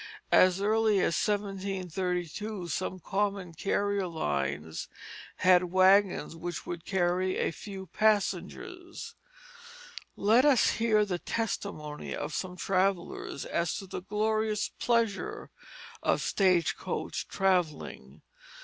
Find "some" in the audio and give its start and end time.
2.69-2.99, 12.33-12.57